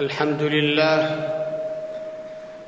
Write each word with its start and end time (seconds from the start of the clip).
الحمد 0.00 0.42
لله 0.42 1.28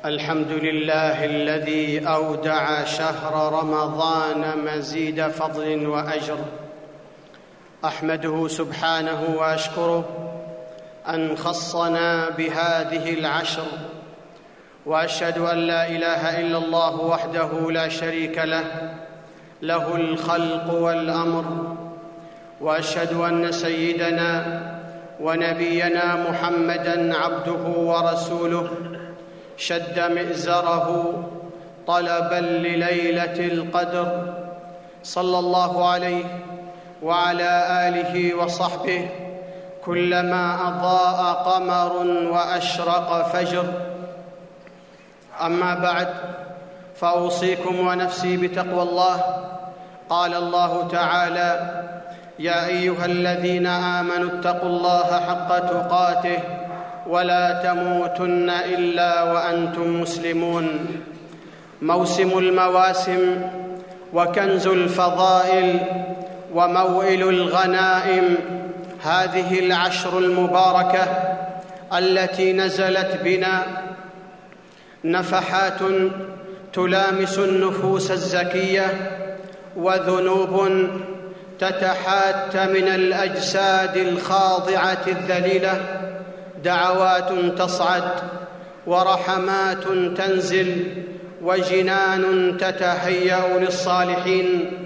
الحمد 0.05 0.51
لله 0.51 1.25
الذي 1.25 2.07
أودع 2.07 2.83
شهر 2.83 3.53
رمضان 3.53 4.57
مزيد 4.65 5.27
فضل 5.27 5.87
وأجر. 5.87 6.37
أحمده 7.85 8.47
سبحانه 8.47 9.35
وأشكره 9.37 10.05
أن 11.09 11.37
خصنا 11.37 12.29
بهذه 12.29 13.13
العشر 13.13 13.67
وأشهد 14.85 15.37
أن 15.37 15.57
لا 15.57 15.87
إله 15.89 16.39
إلا 16.39 16.57
الله 16.57 17.01
وحده 17.01 17.71
لا 17.71 17.89
شريك 17.89 18.37
له 18.37 18.65
له 19.61 19.95
الخلق 19.95 20.73
والأمر 20.73 21.75
وأشهد 22.61 23.13
أن 23.13 23.51
سيدنا 23.51 24.70
ونبينا 25.21 26.15
محمدا 26.29 27.17
عبده 27.17 27.63
ورسوله 27.91 28.69
شد 29.57 29.99
مئزره 29.99 31.13
طلبا 31.87 32.39
لليلة 32.39 33.37
القدر 33.53 34.33
صلى 35.03 35.39
الله 35.39 35.89
عليه 35.89 36.25
وعلى 37.03 37.51
آله 37.87 38.35
وصحبه 38.35 39.09
كلما 39.85 40.45
أضاء 40.67 41.19
قمر 41.33 41.93
وأشرق 42.33 43.29
فجر. 43.33 43.65
أما 45.45 45.75
بعد 45.75 46.07
فأوصيكم 46.95 47.87
ونفسي 47.87 48.37
بتقوى 48.37 48.81
الله. 48.81 49.17
قال 50.09 50.33
الله 50.35 50.87
تعالى 50.87 51.49
يا 52.41 52.67
أيها 52.67 53.05
الذين 53.05 53.67
آمنوا 53.67 54.29
اتقوا 54.39 54.69
الله 54.69 55.03
حق 55.27 55.59
تقاته 55.59 56.39
ولا 57.07 57.61
تموتن 57.63 58.49
إلا 58.49 59.23
وأنتم 59.23 60.01
مسلمون. 60.01 60.67
موسم 61.81 62.37
المواسم 62.37 63.41
وكنز 64.13 64.67
الفضائل 64.67 65.79
وموئل 66.53 67.29
الغنائم 67.29 68.35
هذه 69.03 69.59
العشر 69.59 70.17
المباركة 70.17 71.03
التي 71.97 72.53
نزلت 72.53 73.19
بنا 73.23 73.63
نفحات 75.03 75.79
تلامس 76.73 77.39
النفوس 77.39 78.11
الزكية 78.11 78.85
وذنوب 79.77 80.67
تتحات 81.61 82.55
من 82.55 82.87
الأجساد 82.87 83.97
الخاضعة 83.97 85.03
الذليلة 85.07 85.81
دعوات 86.63 87.29
تصعد 87.57 88.11
ورحمات 88.87 89.83
تنزل 90.17 90.85
وجنان 91.41 92.57
تتهيأ 92.57 93.59
للصالحين. 93.59 94.77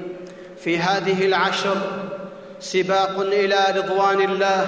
في 0.65 0.79
هذه 0.79 1.25
العشر 1.25 1.77
سباق 2.59 3.19
إلى 3.19 3.57
رضوان 3.75 4.21
الله 4.21 4.65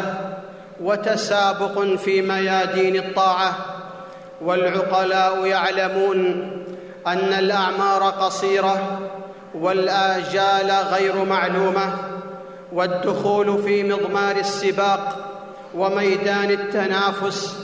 وتسابق 0.81 1.95
في 1.95 2.21
ميادين 2.21 2.95
الطاعة 2.95 3.53
والعقلاء 4.41 5.45
يعلمون 5.45 6.17
أن 7.07 7.33
الأعمار 7.39 8.03
قصيرة 8.03 8.99
والآجال 9.61 10.71
غير 10.91 11.25
معلومة 11.25 11.93
والدخول 12.73 13.63
في 13.63 13.83
مضمار 13.83 14.35
السباق 14.35 15.17
وميدان 15.75 16.51
التنافس 16.51 17.55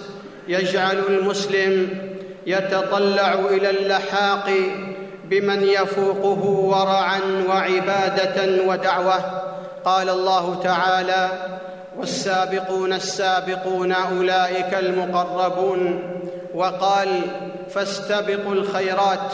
يجعل 0.48 1.00
المسلم 1.10 1.90
يتطلع 2.46 3.34
إلى 3.34 3.70
اللحاق 3.70 4.50
بمن 5.24 5.64
يفوقه 5.64 6.46
ورعا 6.46 7.20
وعبادة 7.50 8.64
ودعوة. 8.68 9.20
قال 9.86 10.10
الله 10.10 10.60
تعالى 10.64 11.30
والسابقون 11.98 12.94
السابقون 12.94 13.92
أولئك 13.92 14.74
المقربون. 14.74 16.02
وقال 16.54 17.22
فاستبقوا 17.70 18.54
الخيرات 18.54 19.32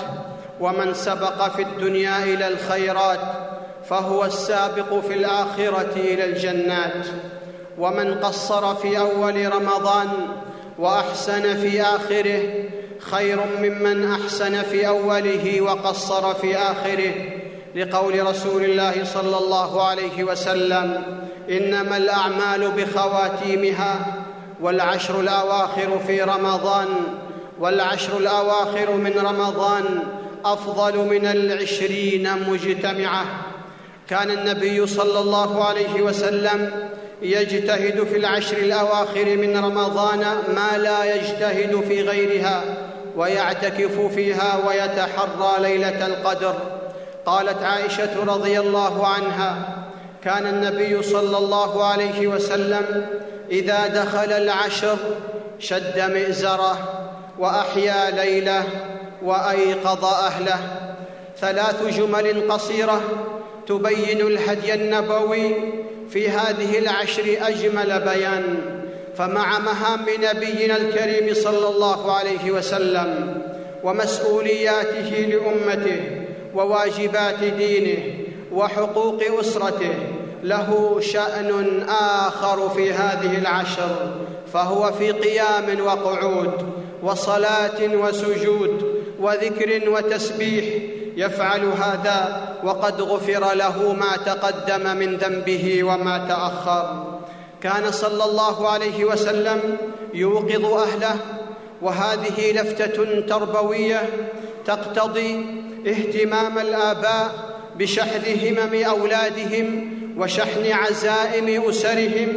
ومن 0.59 0.93
سبق 0.93 1.47
في 1.55 1.61
الدنيا 1.61 2.23
إلى 2.23 2.47
الخيرات 2.47 3.19
فهو 3.89 4.25
السابق 4.25 4.99
في 5.07 5.13
الآخرة 5.13 5.93
إلى 5.95 6.25
الجنات. 6.25 7.07
ومن 7.77 8.15
قصر 8.15 8.75
في 8.75 8.99
أول 8.99 9.53
رمضان 9.55 10.07
وأحسن 10.79 11.61
في 11.61 11.81
آخره 11.81 12.41
خير 12.99 13.39
ممن 13.59 14.11
أحسن 14.11 14.61
في 14.61 14.87
أوله 14.87 15.61
وقصر 15.61 16.33
في 16.33 16.57
آخره. 16.57 17.13
لقول 17.75 18.27
رسول 18.27 18.63
الله 18.63 19.03
صلى 19.03 19.37
الله 19.37 19.83
عليه 19.87 20.23
وسلم 20.23 21.03
إنما 21.49 21.97
الأعمال 21.97 22.71
بخواتيمها 22.71 24.05
والعشر 24.61 25.19
الأواخر 25.19 25.99
في 26.07 26.21
رمضان 26.21 26.87
والعشر 27.59 28.17
الأواخر 28.17 28.91
من 28.91 29.13
رمضان 29.19 30.03
افضل 30.45 30.97
من 30.97 31.25
العشرين 31.25 32.49
مجتمعة. 32.49 33.25
كان 34.09 34.31
النبي 34.31 34.87
صلى 34.87 35.19
الله 35.19 35.63
عليه 35.63 36.01
وسلم 36.01 36.71
يجتهد 37.21 38.03
في 38.03 38.17
العشر 38.17 38.57
الأواخر 38.57 39.25
من 39.25 39.57
رمضان 39.57 40.19
ما 40.55 40.77
لا 40.77 41.15
يجتهد 41.15 41.83
في 41.87 42.01
غيرها 42.01 42.63
ويعتكف 43.15 43.99
فيها 44.15 44.67
ويتحرى 44.67 45.51
ليلة 45.59 46.05
القدر. 46.05 46.55
قالت 47.25 47.63
عائشة 47.63 48.23
رضي 48.27 48.59
الله 48.59 49.07
عنها 49.07 49.75
كان 50.23 50.47
النبي 50.47 51.03
صلى 51.03 51.37
الله 51.37 51.85
عليه 51.85 52.27
وسلم 52.27 53.07
إذا 53.51 53.87
دخل 53.87 54.31
العشر 54.31 54.97
شد 55.59 55.99
مئزرة 55.99 56.77
وأحيا 57.39 58.11
ليلة 58.11 58.63
وأيقظ 59.23 60.05
أهله. 60.05 60.59
ثلاث 61.37 61.97
جمل 61.97 62.51
قصيرة 62.51 63.01
تبين 63.67 64.21
الهدي 64.21 64.73
النبوي 64.73 65.55
في 66.09 66.29
هذه 66.29 66.79
العشر 66.79 67.37
أجمل 67.41 67.99
بيان. 67.99 68.79
فمع 69.19 69.59
مهام 69.59 70.05
نبينا 70.23 70.77
الكريم 70.77 71.33
صلى 71.33 71.67
الله 71.67 72.11
عليه 72.11 72.51
وسلم 72.51 73.41
ومسؤولياته 73.83 75.09
لأمته 75.09 76.01
وواجبات 76.55 77.43
دينه 77.43 78.03
وحقوق 78.51 79.23
أسرته 79.39 79.93
له 80.43 80.99
شأن 81.01 81.83
آخر 81.89 82.69
في 82.69 82.93
هذه 82.93 83.37
العشر 83.37 84.11
فهو 84.53 84.91
في 84.91 85.11
قيام 85.11 85.85
وقعود 85.85 86.73
وصلاة 87.03 87.95
وسجود 87.95 88.88
وذكر 89.19 89.89
وتسبيح 89.89 90.65
يفعل 91.17 91.65
هذا 91.65 92.49
وقد 92.63 93.01
غفر 93.01 93.53
له 93.53 93.93
ما 93.93 94.17
تقدم 94.25 94.97
من 94.97 95.17
ذنبه 95.17 95.83
وما 95.83 96.17
تأخر. 96.27 97.19
كان 97.61 97.91
صلى 97.91 98.23
الله 98.23 98.69
عليه 98.69 99.05
وسلم 99.05 99.77
يوقظ 100.13 100.65
أهله 100.65 101.15
وهذه 101.81 102.51
لفتة 102.51 103.21
تربوية 103.21 104.09
تقتضي 104.65 105.45
اهتمام 105.87 106.59
الآباء 106.59 107.31
بشحذ 107.77 108.47
همم 108.47 108.83
أولادهم 108.83 109.93
وشحن 110.17 110.71
عزائم 110.71 111.69
أسرهم 111.69 112.27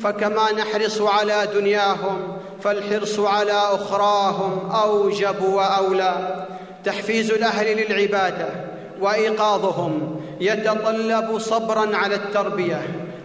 فكما 0.00 0.52
نحرص 0.52 1.00
على 1.00 1.48
دنياهم. 1.54 2.39
فالحرص 2.62 3.18
على 3.18 3.52
أخراهم 3.52 4.70
أوجب 4.70 5.42
وأولى. 5.42 6.46
تحفيز 6.84 7.30
الأهل 7.30 7.76
للعبادة 7.76 8.48
وإيقاظهم 9.00 10.20
يتطلب 10.40 11.38
صبرا 11.38 11.96
على 11.96 12.14
التربية 12.14 12.82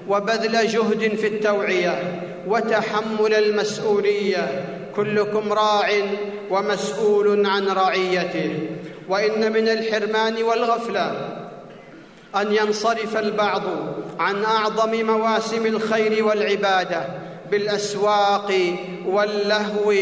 وبذل 0.09 0.67
جهد 0.67 1.15
في 1.15 1.27
التوعية 1.27 2.21
وتحمل 2.47 3.33
المسؤولية. 3.33 4.65
كلكم 4.95 5.53
راع 5.53 5.89
ومسؤول 6.51 7.45
عن 7.45 7.67
رعيته. 7.67 8.69
وإن 9.09 9.51
من 9.51 9.67
الحرمان 9.67 10.43
والغفلة 10.43 11.11
أن 12.35 12.53
ينصرف 12.53 13.17
البعض 13.17 13.61
عن 14.19 14.43
أعظم 14.43 15.05
مواسم 15.05 15.65
الخير 15.65 16.25
والعبادة 16.25 17.05
بالأسواق 17.51 18.75
واللهو 19.05 19.93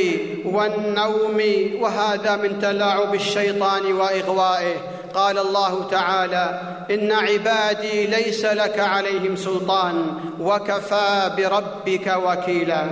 والنوم 0.45 1.41
وهذا 1.79 2.35
من 2.35 2.59
تلاعب 2.59 3.15
الشيطان 3.15 3.93
وإغوائه. 3.93 4.75
قال 5.13 5.37
الله 5.37 5.87
تعالى 5.91 6.61
إن 6.91 7.11
عبادي 7.11 8.07
ليس 8.07 8.45
لك 8.45 8.79
عليهم 8.79 9.35
سلطان 9.35 10.05
وكفى 10.39 11.31
بربك 11.37 12.13
وكيلا. 12.25 12.85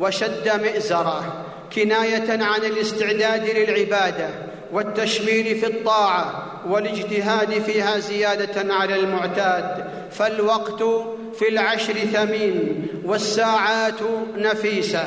وشد 0.00 0.60
مئزرة 0.62 1.44
كناية 1.76 2.44
عن 2.44 2.64
الاستعداد 2.64 3.50
للعبادة 3.50 4.28
والتشميل 4.72 5.56
في 5.56 5.66
الطاعة 5.66 6.42
والاجتهاد 6.70 7.62
فيها 7.62 7.98
زيادة 7.98 8.74
على 8.74 8.96
المعتاد. 8.96 9.84
فالوقت 10.10 10.82
في 11.38 11.48
العشر 11.48 11.94
ثمين 11.94 12.86
والساعات 13.04 14.00
نفيسة 14.36 15.04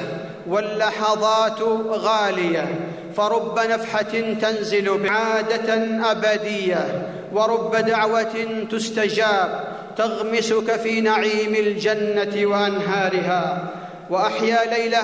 واللحظات 0.48 1.62
غالية 1.90 2.80
فرب 3.16 3.60
نفحة 3.60 4.34
تنزل 4.42 4.98
بعادة 4.98 5.74
أبدية 6.12 7.08
ورب 7.34 7.76
دعوة 7.76 8.66
تستجاب 8.72 9.64
تغمسك 9.98 10.76
في 10.76 11.02
نعيم 11.02 11.56
الجنة 11.56 12.46
وأنهارها 12.48 13.68
وأحيا 14.10 14.78
ليلة 14.78 15.02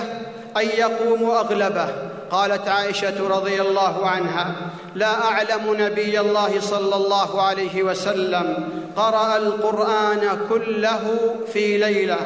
أن 0.58 0.68
يقوم 0.78 1.30
أغلبه 1.30 2.07
قالت 2.32 2.68
عائشة 2.68 3.28
رضي 3.28 3.62
الله 3.62 4.08
عنها 4.08 4.56
لا 4.96 5.24
أعلم 5.26 5.76
نبي 5.80 6.20
الله 6.20 6.60
صلى 6.60 6.96
الله 6.96 7.42
عليه 7.42 7.84
وسلم 7.84 8.70
قرأ 8.96 9.38
القرآن 9.38 10.40
كله 10.50 11.36
في 11.54 11.78
ليلة 11.78 12.18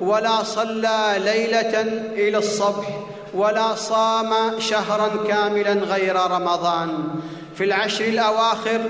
ولا 0.00 0.42
صلى 0.42 1.14
ليلة 1.18 1.80
إلى 2.12 2.38
الصبح 2.38 2.86
ولا 3.34 3.74
صام 3.74 4.30
شهرا 4.58 5.08
كاملا 5.28 5.72
غير 5.72 6.16
رمضان. 6.16 7.08
في 7.54 7.64
العشر 7.64 8.04
الأواخر 8.04 8.80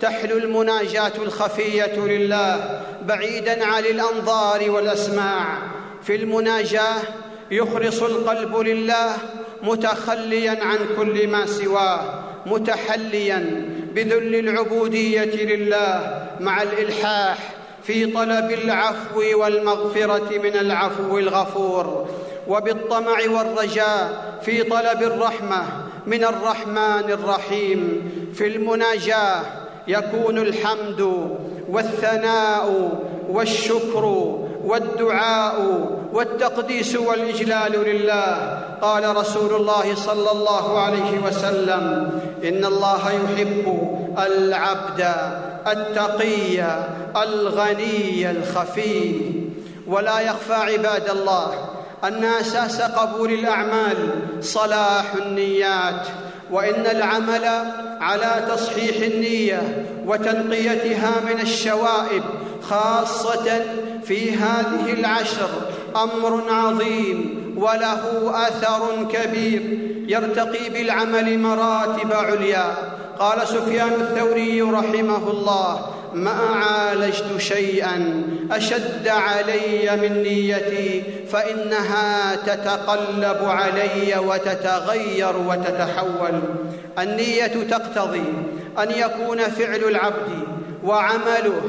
تحلو 0.00 0.36
المناجاة 0.36 1.12
الخفية 1.18 1.96
لله 1.96 2.80
بعيدا 3.06 3.66
عن 3.66 3.84
الأنظار 3.84 4.70
والأسماع. 4.70 5.58
في 6.02 6.16
المناجاة 6.16 6.96
يخلص 7.50 8.02
القلب 8.02 8.56
لله 8.56 9.16
متخليا 9.62 10.64
عن 10.64 10.78
كل 10.96 11.28
ما 11.28 11.46
سواه 11.46 12.20
متحليا 12.46 13.66
بذل 13.94 14.34
العبودية 14.34 15.44
لله 15.54 16.26
مع 16.40 16.62
الإلحاح 16.62 17.38
في 17.82 18.06
طلب 18.06 18.50
العفو 18.50 19.20
والمغفرة 19.40 20.38
من 20.38 20.56
العفو 20.56 21.18
الغفور 21.18 22.08
وبالطمع 22.48 23.18
والرجاء 23.30 24.24
في 24.42 24.62
طلب 24.62 25.02
الرحمة 25.02 25.62
من 26.06 26.24
الرحمن 26.24 27.10
الرحيم. 27.10 28.10
في 28.34 28.46
المناجاة 28.46 29.42
يكون 29.88 30.38
الحمد 30.38 31.00
والثناء 31.68 32.90
والشكر 33.28 34.36
والدعاء 34.70 35.88
والتقديس 36.12 36.96
والإجلال 36.96 37.72
لله. 37.72 38.58
قال 38.82 39.16
رسول 39.16 39.54
الله 39.54 39.94
صلى 39.94 40.30
الله 40.30 40.80
عليه 40.80 41.18
وسلم 41.26 42.10
إن 42.44 42.64
الله 42.64 43.10
يحب 43.10 43.66
العبد 44.18 45.06
التقي 45.66 46.64
الغني 47.22 48.30
الخفي. 48.30 49.20
ولا 49.86 50.20
يخفى 50.20 50.54
عباد 50.54 51.10
الله 51.10 51.54
أن 52.04 52.24
أساس 52.24 52.80
قبول 52.80 53.32
الأعمال 53.32 53.96
صلاح 54.40 55.14
النيات 55.14 56.06
وإن 56.50 56.86
العمل 56.86 57.44
على 58.00 58.44
تصحيح 58.48 58.96
النية 58.96 59.86
وتنقيتها 60.06 61.12
من 61.20 61.40
الشوائب 61.40 62.22
خاصة 62.62 63.62
في 64.04 64.32
هذه 64.32 64.92
العشر 64.92 65.48
أمر 65.96 66.42
عظيم 66.50 67.40
وله 67.56 68.32
أثر 68.48 68.80
كبير 69.12 69.62
يرتقي 70.08 70.70
بالعمل 70.70 71.38
مراتب 71.38 72.12
عليا. 72.12 72.74
قال 73.18 73.48
سفيان 73.48 73.92
الثوري 74.00 74.62
رحمه 74.62 75.30
الله 75.30 75.86
ما 76.14 76.30
عالجت 76.30 77.36
شيئا 77.38 78.22
أشد 78.50 79.08
علي 79.08 79.96
من 79.96 80.22
نيتي 80.22 81.02
فإنها 81.32 82.36
تتقلب 82.36 83.44
علي 83.44 84.18
وتتغير 84.18 85.36
وتتحول. 85.48 86.40
النية 86.98 87.46
تقتضي 87.46 88.32
أن 88.78 88.90
يكون 88.90 89.38
فعل 89.38 89.84
العبد 89.88 90.30
وعمله 90.84 91.60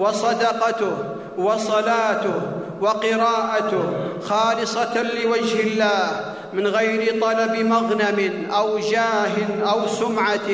وصدقته 0.00 0.92
وصلاته 1.38 2.40
وقراءته 2.80 3.84
خالصة 4.22 5.02
لوجه 5.02 5.60
الله 5.60 6.00
من 6.52 6.66
غير 6.66 7.20
طلب 7.20 7.56
مغنم 7.56 8.50
أو 8.52 8.78
جاه 8.78 9.36
أو 9.70 9.86
سمعة 9.86 10.50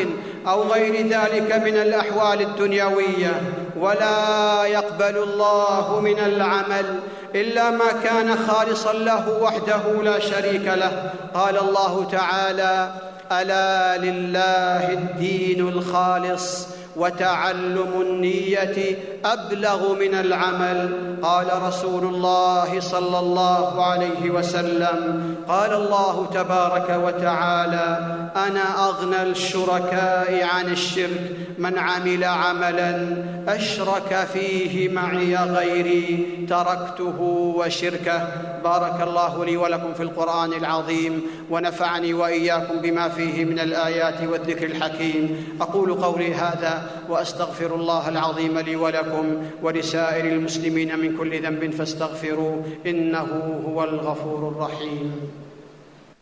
أو 0.48 0.62
غير 0.62 1.06
ذلك 1.06 1.52
من 1.64 1.76
الأحوال 1.76 2.40
الدنيوية. 2.40 3.42
ولا 3.80 4.64
يقبل 4.64 5.16
الله 5.16 6.00
من 6.00 6.18
العمل 6.18 6.86
إلا 7.34 7.70
ما 7.70 7.92
كان 8.04 8.36
خالصا 8.48 8.92
له 8.92 9.38
وحده 9.42 10.02
لا 10.02 10.18
شريك 10.18 10.66
له. 10.66 11.10
قال 11.34 11.58
الله 11.58 12.08
تعالى 12.12 12.90
ألا 13.32 13.96
لله 13.96 14.92
الدين 14.92 15.68
الخالص 15.68 16.75
وتعلم 16.96 18.00
النية 18.00 18.98
أبلغ 19.24 19.94
من 19.94 20.14
العمل. 20.14 20.90
قال 21.22 21.46
رسول 21.62 22.04
الله 22.14 22.80
صلى 22.80 23.18
الله 23.18 23.84
عليه 23.84 24.30
وسلم 24.30 25.36
قال 25.48 25.72
الله 25.72 26.26
تبارك 26.34 27.00
وتعالى 27.04 27.98
أنا 28.36 28.88
أغنى 28.88 29.22
الشركاء 29.22 30.48
عن 30.54 30.72
الشرك. 30.72 31.45
من 31.58 31.78
عمل 31.78 32.24
عملا 32.24 33.16
أشرك 33.48 34.28
فيه 34.32 34.88
معي 34.88 35.36
غيري 35.36 36.26
تركته 36.48 37.20
وشركه. 37.56 38.28
بارك 38.64 39.02
الله 39.02 39.44
لي 39.44 39.56
ولكم 39.56 39.94
في 39.94 40.02
القرآن 40.02 40.52
العظيم 40.52 41.22
ونفعني 41.50 42.14
وإياكم 42.14 42.76
بما 42.82 43.08
فيه 43.08 43.44
من 43.44 43.58
الآيات 43.58 44.28
والذكر 44.28 44.66
الحكيم. 44.66 45.56
أقول 45.60 45.94
قولي 45.94 46.34
هذا 46.34 46.90
وأستغفر 47.08 47.74
الله 47.74 48.08
العظيم 48.08 48.58
لي 48.58 48.76
ولكم 48.76 49.42
ولسائر 49.62 50.24
المسلمين 50.24 50.98
من 50.98 51.16
كل 51.16 51.42
ذنب 51.42 51.70
فاستغفروه 51.70 52.64
إنه 52.86 53.60
هو 53.68 53.84
الغفور 53.84 54.48
الرحيم. 54.48 55.12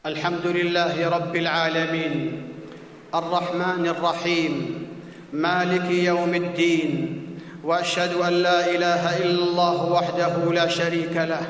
الحمد 0.07 0.47
لله 0.47 1.09
رب 1.09 1.37
العالمين. 1.37 2.43
الرحمن 3.15 3.87
الرحيم. 3.87 4.84
مالك 5.35 5.91
يوم 5.91 6.35
الدين 6.35 7.21
وأشهد 7.65 8.13
أن 8.17 8.33
لا 8.33 8.71
إله 8.71 9.17
إلا 9.19 9.43
الله 9.43 9.93
وحده 9.93 10.53
لا 10.53 10.69
شريك 10.69 11.13
له 11.17 11.49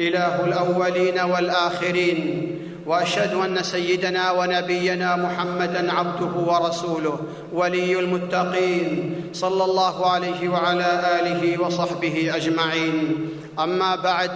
إله 0.00 0.44
الأولين 0.44 1.20
والآخرين 1.20 2.48
وأشهد 2.86 3.34
أن 3.34 3.62
سيدنا 3.62 4.30
ونبينا 4.32 5.16
محمدا 5.16 5.92
عبده 5.92 6.52
ورسوله 6.52 7.18
ولي 7.52 7.98
المتقين 8.00 9.14
صلى 9.32 9.64
الله 9.64 10.10
عليه 10.10 10.48
وعلى 10.48 11.20
آله 11.20 11.62
وصحبه 11.62 12.36
أجمعين. 12.36 13.28
أما 13.58 13.96
بعد 13.96 14.30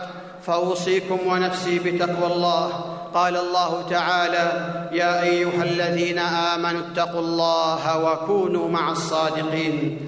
فأوصيكم 0.46 1.18
ونفسي 1.26 1.78
بتقوى 1.78 2.32
الله 2.32 2.95
قال 3.14 3.36
الله 3.36 3.86
تعالى 3.90 4.70
يا 4.92 5.22
أيها 5.22 5.62
الذين 5.64 6.18
آمنوا 6.18 6.80
اتقوا 6.92 7.20
الله 7.20 8.04
وكونوا 8.04 8.68
مع 8.68 8.92
الصادقين. 8.92 9.98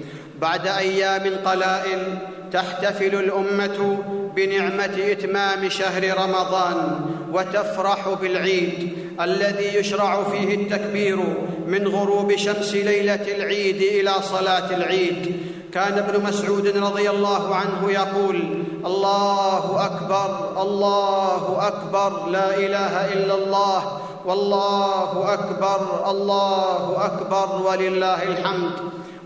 بعد 0.41 0.67
أيام 0.67 1.21
قلائل 1.45 2.17
تحتفل 2.51 3.15
الأمة 3.15 3.97
بنعمة 4.35 4.97
إتمام 5.11 5.69
شهر 5.69 6.17
رمضان 6.17 6.99
وتفرح 7.31 8.09
بالعيد 8.21 8.97
الذي 9.21 9.75
يشرع 9.75 10.23
فيه 10.23 10.55
التكبير 10.55 11.19
من 11.67 11.87
غروب 11.87 12.35
شمس 12.35 12.73
ليلة 12.73 13.35
العيد 13.35 13.81
إلى 13.81 14.11
صلاة 14.21 14.75
العيد. 14.75 15.49
كان 15.73 15.97
ابن 15.97 16.23
مسعود 16.23 16.67
رضي 16.67 17.09
الله 17.09 17.55
عنه 17.55 17.91
يقول 17.91 18.58
الله 18.85 19.85
اكبر 19.85 20.61
الله 20.61 21.67
اكبر 21.67 22.29
لا 22.29 22.49
اله 22.57 23.13
الا 23.13 23.33
الله 23.35 23.81
والله 24.25 25.33
اكبر 25.33 26.09
الله 26.11 27.05
اكبر 27.05 27.61
ولله 27.67 28.23
الحمد 28.23 28.71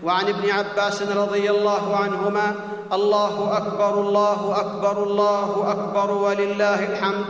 وعن 0.04 0.28
ابن 0.28 0.50
عباس 0.50 1.02
رضي 1.02 1.50
الله 1.50 1.96
عنهما 1.96 2.54
الله 2.92 3.56
اكبر 3.56 4.00
الله 4.00 4.56
اكبر 4.60 5.02
الله 5.02 5.70
اكبر 5.70 6.10
ولله 6.12 6.84
الحمد 6.86 7.26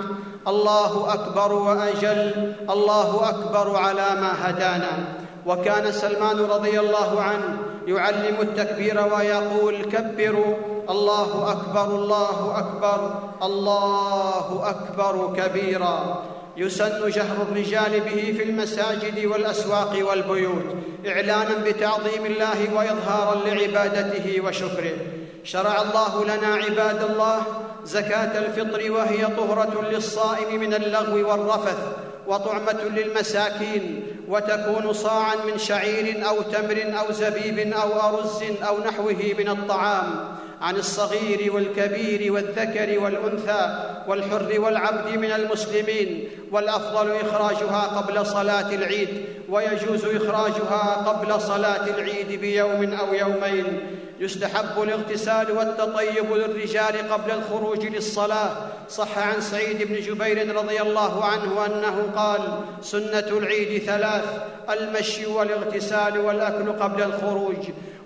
الله 0.48 1.14
اكبر 1.14 1.52
واجل 1.52 2.54
الله 2.70 3.28
اكبر 3.28 3.76
على 3.76 4.06
ما 4.20 4.32
هدانا 4.50 5.23
وكان 5.46 5.92
سلمان 5.92 6.38
رضي 6.38 6.80
الله 6.80 7.20
عنه 7.20 7.58
يعلم 7.86 8.36
التكبير 8.40 9.14
ويقول 9.14 9.84
كبروا 9.84 10.54
الله 10.90 11.52
أكبر 11.52 11.84
الله 11.84 12.58
أكبر 12.58 13.10
الله 13.42 14.70
أكبر 14.70 15.34
كبيرا. 15.36 16.24
يسن 16.56 17.10
جهر 17.10 17.36
الرجال 17.50 18.00
به 18.00 18.34
في 18.36 18.42
المساجد 18.42 19.24
والأسواق 19.24 19.98
والبيوت 20.08 20.64
إعلانا 21.06 21.54
بتعظيم 21.66 22.26
الله 22.26 22.74
وإظهارا 22.74 23.34
لعبادته 23.46 24.40
وشكره. 24.46 24.96
شرع 25.44 25.82
الله 25.82 26.24
لنا 26.24 26.54
عباد 26.54 27.02
الله 27.10 27.42
زكاة 27.84 28.38
الفطر 28.38 28.92
وهي 28.92 29.26
طهرة 29.26 29.84
للصائم 29.90 30.60
من 30.60 30.74
اللغو 30.74 31.30
والرفث 31.30 31.78
وطعمة 32.26 32.82
للمساكين 32.82 34.06
وتكون 34.28 34.92
صاعا 34.92 35.34
من 35.34 35.58
شعير 35.58 36.28
أو 36.28 36.42
تمر 36.42 36.98
أو 36.98 37.12
زبيب 37.12 37.72
أو 37.72 38.00
أرز 38.00 38.42
أو 38.68 38.78
نحوه 38.78 39.34
من 39.38 39.48
الطعام 39.48 40.34
عن 40.60 40.76
الصغير 40.76 41.54
والكبير 41.54 42.32
والذكر 42.32 42.98
والأنثى 43.00 43.90
والحر 44.08 44.60
والعبد 44.60 45.18
من 45.18 45.32
المسلمين 45.32 46.28
والأفضل 46.52 47.10
إخراجها 47.10 47.82
قبل 47.82 48.26
صلاة 48.26 48.74
العيد 48.74 49.24
ويجوز 49.48 50.04
إخراجها 50.04 50.94
قبل 51.06 51.40
صلاة 51.40 51.86
العيد 51.86 52.40
بيوم 52.40 52.92
أو 52.92 53.14
يومين. 53.14 53.80
يستحب 54.20 54.82
الاغتسال 54.82 55.52
والتطيب 55.52 56.32
للرجال 56.32 57.12
قبل 57.12 57.30
الخروج 57.30 57.86
للصلاة. 57.86 58.56
صح 58.88 59.18
عن 59.18 59.40
سعيد 59.40 59.82
بن 59.82 59.94
جبير 59.94 60.56
رضي 60.56 60.80
الله 60.80 61.24
عنه 61.24 61.66
أنه 61.66 62.12
قال 62.16 62.40
سنة 62.82 63.38
العيد 63.38 63.82
ثلاث 63.82 64.24
المشي 64.70 65.26
والاغتسال 65.26 66.18
والأكل 66.18 66.72
قبل 66.72 67.02
الخروج. 67.02 67.64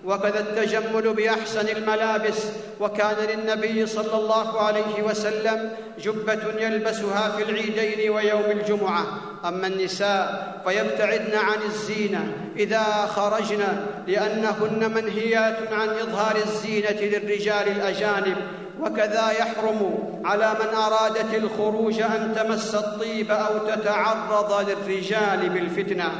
وكذا 0.08 0.40
التجمل 0.40 1.14
بأحسن 1.14 1.68
الملابس 1.68 2.46
وكان 2.80 3.16
للنبي 3.28 3.86
صلى 3.86 4.14
الله 4.14 4.60
عليه 4.60 5.02
وسلم 5.02 5.70
جبة 5.98 6.42
يلبسها 6.58 7.36
في 7.36 7.42
العيدين 7.42 8.10
ويوم 8.10 8.44
الجمعة. 8.50 9.06
أما 9.44 9.66
النساء 9.66 10.56
فيبتعدن 10.66 11.38
عن 11.38 11.58
الزينة 11.66 12.32
إذا 12.56 12.82
خرجن 13.06 13.60
لأنهن 14.06 14.94
منهيات 14.94 15.72
عن 15.72 15.88
إظهار 15.88 16.36
الزينة 16.36 17.00
للرجال 17.00 17.68
الأجانب. 17.68 18.36
وكذا 18.80 19.30
يحرم 19.30 19.98
على 20.24 20.54
من 20.60 20.76
أرادت 20.76 21.34
الخروج 21.34 22.00
أن 22.00 22.34
تمس 22.36 22.74
الطيب 22.74 23.30
أو 23.30 23.58
تتعرض 23.58 24.68
للرجال 24.68 25.48
بالفتنة. 25.48 26.12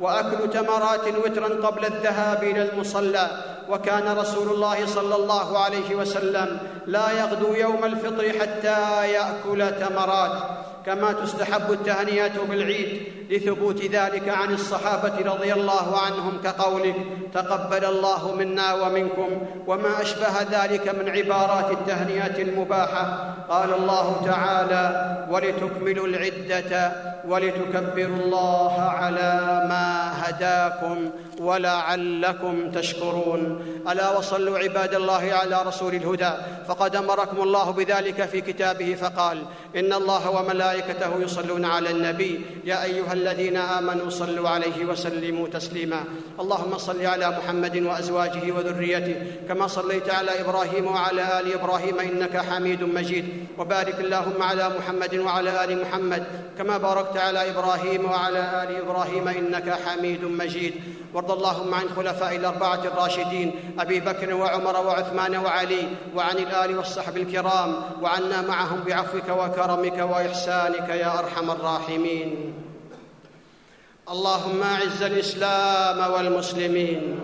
وأكل 0.00 0.50
تمرات 0.50 1.06
وترا 1.24 1.48
قبل 1.66 1.84
الذهاب 1.84 2.42
إلى 2.42 2.62
المصلى 2.62 3.30
وكان 3.68 4.16
رسول 4.16 4.48
الله 4.48 4.86
صلى 4.86 5.16
الله 5.16 5.58
عليه 5.58 5.94
وسلم 5.94 6.58
لا 6.86 7.10
يغدو 7.10 7.54
يوم 7.54 7.84
الفطر 7.84 8.40
حتى 8.40 9.12
يأكل 9.12 9.70
تمرات. 9.80 10.42
كما 10.86 11.12
تستحب 11.12 11.72
التهنئة 11.72 12.32
بالعيد 12.50 13.02
لثبوت 13.30 13.82
ذلك 13.82 14.28
عن 14.28 14.54
الصحابة 14.54 15.32
رضي 15.32 15.52
الله 15.52 15.98
عنهم 15.98 16.32
كقولك 16.44 16.94
تقبل 17.34 17.84
الله 17.84 18.34
منا 18.34 18.74
ومنكم 18.74 19.28
وما 19.66 20.02
أشبه 20.02 20.42
ذلك 20.50 20.88
من 20.88 21.08
عبارات 21.08 21.70
التهنئة 21.70 22.42
المباحة 22.42 23.34
قال 23.48 23.74
الله 23.74 24.22
تعالى 24.24 25.16
ولتكملوا 25.30 26.06
العدة 26.06 26.92
ولتكبروا 27.28 28.16
الله 28.16 28.80
على 28.80 29.66
ما 29.68 30.12
هداكم 30.22 31.10
ولعلكم 31.40 32.70
تشكرون. 32.70 33.62
ألا 33.90 34.18
وصلوا 34.18 34.58
عباد 34.58 34.94
الله 34.94 35.32
على 35.32 35.62
رسول 35.66 35.94
الهدى. 35.94 36.32
فقد 36.68 36.96
أمركم 36.96 37.42
الله 37.42 37.70
بذلك 37.70 38.28
في 38.28 38.40
كتابه 38.40 38.94
فقال 38.94 39.42
إن 39.76 39.92
الله 39.92 40.30
وملائكته 40.30 41.10
يصلون 41.20 41.64
على 41.64 41.90
النبي. 41.90 42.40
يا 42.64 42.84
أيها 42.84 43.12
الذين 43.12 43.56
آمنوا 43.56 44.10
صلوا 44.10 44.48
عليه 44.48 44.84
وسلموا 44.84 45.48
تسليما. 45.48 46.04
اللهم 46.40 46.78
صل 46.78 47.06
على 47.06 47.28
محمد 47.30 47.76
وأزواجه 47.76 48.52
وذريته 48.52 49.16
كما 49.48 49.66
صليت 49.66 50.10
على 50.10 50.40
إبراهيم 50.40 50.86
وعلى 50.86 51.40
آل 51.40 51.52
إبراهيم 51.52 52.00
إنك 52.00 52.36
حميد 52.36 52.82
مجيد. 52.82 53.46
وبارك 53.58 54.00
اللهم 54.00 54.42
على 54.42 54.70
محمد 54.78 55.14
وعلى 55.14 55.64
آل 55.64 55.82
محمد 55.82 56.24
كما 56.58 56.78
باركت 56.78 57.16
على 57.16 57.50
إبراهيم 57.50 58.04
وعلى 58.04 58.42
آل 58.62 58.70
إبراهيم 58.76 59.28
إنك 59.28 59.68
حميد 59.84 60.24
مجيد. 60.24 60.74
وارض 61.14 61.29
اللهم 61.30 61.74
عن 61.74 61.88
خلفاء 61.96 62.36
الأربعة 62.36 62.84
الراشدين 62.84 63.74
أبي 63.78 64.00
بكر 64.00 64.34
وعمر 64.34 64.86
وعثمان 64.86 65.36
وعلي 65.36 65.88
وعن 66.16 66.36
الآل 66.36 66.78
والصحب 66.78 67.16
الكرام 67.16 67.74
وعنا 68.02 68.42
معهم 68.42 68.80
بعفوك 68.86 69.28
وكرمك 69.28 69.98
وإحسانك 69.98 70.88
يا 70.88 71.18
أرحم 71.18 71.50
الراحمين. 71.50 72.54
اللهم 74.10 74.62
أعز 74.62 75.02
الإسلام 75.02 76.12
والمسلمين. 76.12 77.20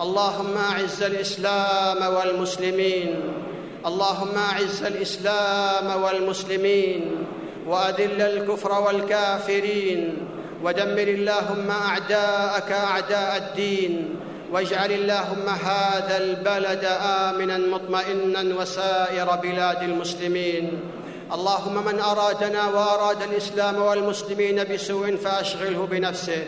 اللهم 0.00 0.56
أعز 0.56 1.02
الإسلام 1.02 2.14
والمسلمين. 2.14 3.20
اللهم 3.86 4.38
أعز 4.52 4.82
الإسلام 4.82 6.02
والمسلمين. 6.02 7.26
وأذل 7.66 8.22
الكفر 8.22 8.80
والكافرين. 8.80 10.33
ودمر 10.64 11.08
اللهم 11.08 11.70
أعداءك 11.70 12.72
أعداء 12.72 13.36
الدين 13.36 14.14
واجعل 14.52 14.92
اللهم 14.92 15.48
هذا 15.48 16.16
البلد 16.16 16.84
امنا 17.00 17.58
مطمئنا 17.58 18.60
وسائر 18.60 19.36
بلاد 19.42 19.82
المسلمين. 19.82 20.80
اللهم 21.32 21.84
من 21.84 22.00
أرادنا 22.00 22.66
وأراد 22.68 23.22
الإسلام 23.22 23.82
والمسلمين 23.82 24.64
بسوء 24.64 25.16
فأشغله 25.16 25.88
بنفسه. 25.90 26.44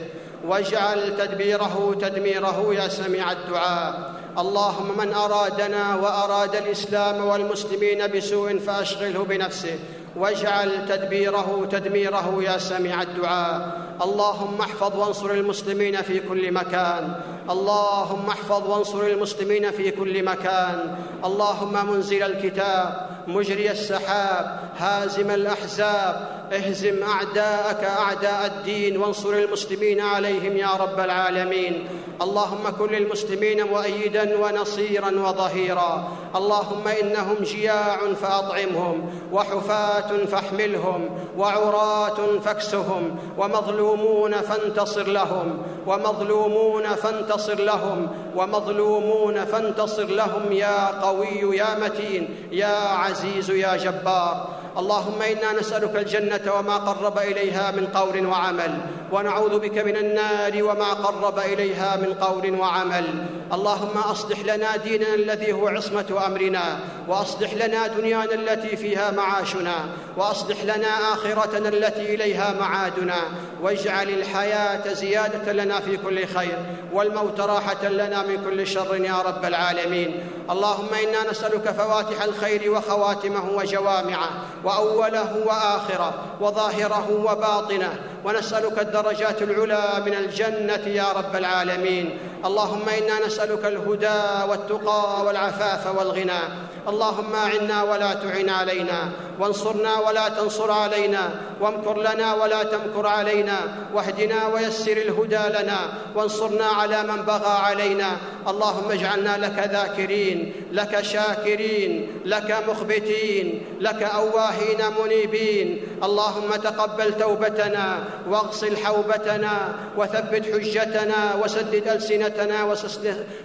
واجعل 0.46 1.16
تدبيره 1.16 1.96
تدميره 2.00 2.74
يا 2.74 2.88
سميع 2.88 3.32
الدعاء. 3.32 4.12
اللهم 4.38 4.98
من 4.98 5.14
أرادنا 5.14 5.94
وأراد 5.94 6.56
الإسلام 6.56 7.26
والمسلمين 7.26 8.06
بسوء 8.06 8.58
فأشغله 8.58 9.24
بنفسه. 9.24 9.78
واجعل 10.16 10.86
تدبيره 10.88 11.68
تدميره 11.70 12.42
يا 12.42 12.58
سميع 12.58 13.02
الدعاء. 13.02 13.85
اللهم 14.02 14.60
احفظ 14.60 14.96
وانصر 14.96 15.30
المسلمين 15.30 16.02
في 16.02 16.20
كل 16.20 16.52
مكان. 16.52 17.20
اللهم 17.50 18.28
احفظ 18.28 18.70
وانصر 18.70 19.06
المسلمين 19.06 19.70
في 19.70 19.90
كل 19.90 20.24
مكان. 20.24 20.96
اللهم 21.24 21.90
منزل 21.90 22.22
الكتاب. 22.22 23.15
مجري 23.26 23.70
السحاب 23.70 24.60
هازم 24.78 25.30
الأحزاب. 25.30 26.36
اهزم 26.52 27.02
أعداءك 27.02 27.84
أعداء 27.84 28.46
الدين 28.46 28.96
وانصر 28.96 29.32
المسلمين 29.32 30.00
عليهم 30.00 30.56
يا 30.56 30.70
رب 30.80 31.00
العالمين. 31.00 31.88
اللهم 32.22 32.70
كن 32.78 32.86
للمسلمين 32.86 33.66
مؤيدا 33.66 34.38
ونصيرا 34.38 35.10
وظهيرا. 35.10 36.08
اللهم 36.36 36.88
إنهم 36.88 37.36
جياع 37.42 37.98
فأطعمهم 38.22 39.10
وحفاة 39.32 40.24
فاحملهم 40.26 41.18
وعراة 41.38 42.38
فاكسهم 42.44 43.18
ومظلومون 43.38 44.32
فانتصر 44.32 45.06
لهم. 45.06 45.62
ومظلومون 45.86 46.82
فانتصر 46.82 47.60
لهم 47.60 48.08
ومظلومون 48.36 49.44
فانتصر 49.44 50.04
لهم 50.04 50.52
يا 50.52 51.00
قوي 51.00 51.56
يا 51.56 51.78
متين 51.78 52.48
يا 52.52 52.76
عزيز 52.76 53.50
يا 53.50 53.76
جبار. 53.76 54.55
اللهم 54.78 55.22
إنا 55.22 55.60
نسألك 55.60 55.96
الجنة 55.96 56.52
وما 56.58 56.76
قرب 56.76 57.18
إليها 57.18 57.70
من 57.70 57.86
قول 57.86 58.26
وعمل 58.26 58.78
ونعوذ 59.12 59.58
بك 59.58 59.78
من 59.78 59.96
النار 59.96 60.64
وما 60.64 60.92
قرب 60.92 61.38
إليها 61.38 61.96
من 61.96 62.14
قول 62.14 62.60
وعمل. 62.60 63.04
اللهم 63.52 63.98
أصلح 63.98 64.38
لنا 64.40 64.76
ديننا 64.76 65.14
الذي 65.14 65.52
هو 65.52 65.68
عصمة 65.68 66.22
أمرنا 66.26 66.78
وأصلح 67.08 67.54
لنا 67.54 67.86
دنيانا 67.86 68.34
التي 68.34 68.76
فيها 68.76 69.10
معاشنا 69.10 69.74
وأصلح 70.16 70.64
لنا 70.64 71.12
آخرتنا 71.12 71.68
التي 71.68 72.14
إليها 72.14 72.54
معادنا. 72.60 73.16
واجعل 73.62 74.08
الحياة 74.08 74.92
زيادة 74.92 75.52
لنا 75.52 75.80
في 75.80 75.96
كل 75.96 76.26
خير 76.26 76.58
والموت 76.92 77.40
راحة 77.40 77.88
لنا 77.88 78.22
من 78.22 78.44
كل 78.44 78.66
شر 78.66 78.96
يا 78.96 79.22
رب 79.26 79.44
العالمين. 79.44 80.20
اللهم 80.50 80.88
إنا 80.94 81.30
نسألك 81.30 81.70
فواتح 81.70 82.22
الخير 82.22 82.70
وخواتمه 82.70 83.50
وجوامعه 83.50 84.28
وأوله 84.66 85.30
وآخره 85.46 86.14
وظاهره 86.40 87.08
وباطنه. 87.24 87.94
ونسألك 88.24 88.78
الدرجات 88.78 89.42
العلى 89.42 90.02
من 90.06 90.14
الجنة 90.14 90.84
يا 90.86 91.12
رب 91.12 91.36
العالمين. 91.36 92.18
اللهم 92.46 92.88
إنا 92.88 93.26
نسألك 93.26 93.64
الهدى 93.64 94.50
والتقى 94.50 95.24
والعفاف 95.26 95.98
والغنى. 95.98 96.42
اللهم 96.88 97.34
أعنا 97.34 97.82
ولا 97.82 98.14
تعن 98.14 98.48
علينا. 98.48 99.10
وانصرنا 99.40 99.98
ولا 99.98 100.28
تنصر 100.28 100.70
علينا. 100.70 101.30
وامكر 101.60 101.98
لنا 101.98 102.34
ولا 102.34 102.62
تمكر 102.62 103.06
علينا. 103.06 103.58
واهدنا 103.94 104.46
ويسر 104.46 104.96
الهدى 104.96 105.44
لنا. 105.58 105.78
وانصرنا 106.14 106.66
على 106.66 107.02
من 107.02 107.22
بغى 107.22 107.56
علينا. 107.66 108.10
اللهم 108.48 108.90
اجعلنا 108.90 109.46
لك 109.46 109.70
ذاكرين 109.72 110.52
لك 110.72 111.00
شاكرين 111.00 112.22
لك 112.24 112.64
مخبتين 112.68 113.66
لك 113.80 114.02
أواهين 114.02 114.80
منيبين. 115.02 115.98
اللهم 116.02 116.50
تقبل 116.56 117.18
توبتنا 117.18 117.98
واغسل 118.30 118.76
حوبتنا 118.76 119.74
وثبت 119.96 120.44
حجتنا 120.52 121.34
وسدد 121.44 121.88
ألسنتنا 121.88 122.35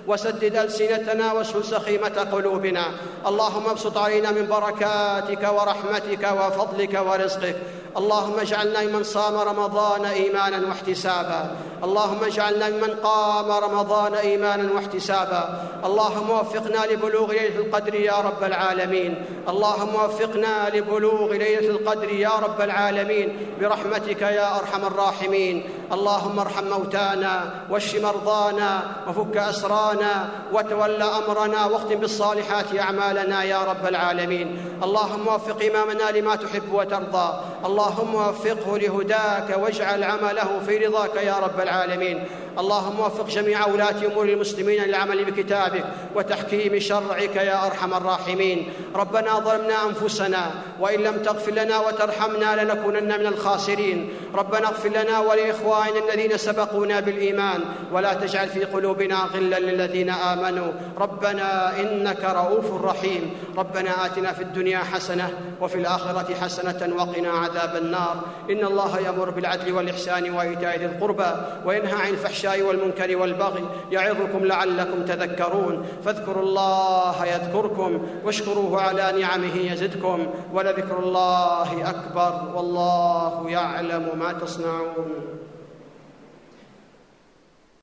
وسدد 0.07 0.55
ألسنتنا 0.55 1.33
واسهل 1.33 1.63
سخيمة 1.63 2.27
قلوبنا. 2.31 2.85
اللهم 3.27 3.69
ابسط 3.69 3.97
علينا 3.97 4.31
من 4.31 4.47
بركاتك 4.47 5.43
ورحمتك 5.53 6.23
وفضلك 6.37 7.01
ورزقك. 7.07 7.55
اللهم 7.97 8.39
اجعلنا 8.39 8.81
ممن 8.81 9.03
صام 9.03 9.35
رمضان 9.35 10.05
إيمانا 10.05 10.67
واحتسابا. 10.67 11.51
اللهم 11.83 12.23
اجعلنا 12.23 12.69
ممن 12.69 12.95
قام 13.03 13.51
رمضان 13.51 14.13
إيمانا 14.13 14.73
واحتسابا. 14.73 15.43
اللهم 15.85 16.29
وفقنا 16.29 16.85
لبلوغ 16.91 17.31
ليلة 17.31 17.55
القدر 17.55 17.95
يا 17.95 18.13
رب 18.13 18.43
العالمين. 18.43 19.25
اللهم 19.49 19.95
وفقنا 19.95 20.69
لبلوغ 20.73 21.31
ليلة 21.31 21.69
القدر 21.69 22.09
يا 22.09 22.29
رب 22.29 22.61
العالمين. 22.61 23.55
برحمتك 23.61 24.21
يا 24.21 24.59
أرحم 24.59 24.85
الراحمين. 24.85 25.69
اللهم 25.91 26.39
ارحم 26.39 26.65
موتانا 26.65 27.53
واشف 27.69 28.03
مرضانا 28.03 28.81
وفك 29.07 29.37
أسرانا 29.37 30.29
وتول 30.53 31.01
أمرنا 31.01 31.65
واختم 31.65 31.95
بالصالحات 31.95 32.79
أعمالنا 32.79 33.43
يا 33.43 33.63
رب 33.63 33.85
العالمين. 33.87 34.79
اللهم 34.83 35.27
وفق 35.27 35.59
إمامنا 35.71 36.11
لما 36.11 36.35
تحب 36.35 36.73
وترضى. 36.73 37.29
اللهم 37.65 37.80
وفقه 37.89 38.77
لهداك 38.77 39.57
واجعل 39.57 40.03
عمله 40.03 40.59
في 40.65 40.77
رضاك 40.77 41.15
يا 41.15 41.39
رب 41.39 41.59
العالمين. 41.59 42.23
اللهم 42.59 42.99
وفق 42.99 43.27
جميع 43.27 43.67
ولاة 43.67 44.05
أمور 44.05 44.25
المسلمين 44.25 44.83
للعمل 44.83 45.25
بكتابك 45.25 45.83
وتحكيم 46.15 46.79
شرعك 46.79 47.35
يا 47.35 47.65
أرحم 47.65 47.93
الراحمين. 47.93 48.73
ربنا 48.95 49.39
ظلمنا 49.39 49.85
أنفسنا 49.85 50.51
وإن 50.79 50.99
لم 50.99 51.17
تغفر 51.17 51.51
لنا 51.51 51.79
وترحمنا 51.79 52.63
لنكونن 52.63 53.19
من 53.19 53.25
الخاسرين. 53.25 54.09
ربنا 54.35 54.67
اغفر 54.67 54.89
لنا 54.89 55.19
ولإخواننا 55.19 56.13
الذين 56.13 56.37
سبقونا 56.37 56.99
بالإيمان 56.99 57.61
ولا 57.91 58.13
تجعل 58.13 58.49
في 58.49 58.63
قلوبنا 58.63 59.15
غلا 59.15 59.59
للذين 59.59 60.09
آمنوا. 60.09 60.71
ربنا 60.97 61.79
إنك 61.79 62.23
رؤوف 62.23 62.83
رحيم. 62.83 63.33
ربنا 63.57 64.05
آتنا 64.05 64.33
في 64.33 64.41
الدنيا 64.41 64.79
حسنة 64.79 65.29
وفي 65.61 65.75
الآخرة 65.75 66.35
حسنة 66.41 66.95
وقنا 66.97 67.29
عذاب 67.29 67.75
النار. 67.75 68.15
إن 68.49 68.65
الله 68.65 68.99
يأمر 68.99 69.29
بالعدل 69.29 69.73
والإحسان 69.73 70.31
وإيتاء 70.31 70.79
ذي 70.79 70.85
القربى 70.85 71.31
وينهى 71.65 71.93
عن 71.93 72.09
الفحشاء 72.09 72.40
الفحشاء 72.43 72.67
والمنكر 72.67 73.17
والبغي 73.17 73.63
يعظكم 73.91 74.45
لعلكم 74.45 75.05
تذكرون 75.05 75.85
فاذكروا 76.05 76.43
الله 76.43 77.25
يذكركم 77.25 78.07
واشكروه 78.25 78.81
على 78.81 79.21
نعمه 79.21 79.57
يزدكم 79.57 80.27
ولذكر 80.53 80.99
الله 80.99 81.89
أكبر 81.89 82.57
والله 82.57 83.49
يعلم 83.49 84.19
ما 84.19 84.33
تصنعون 84.33 85.40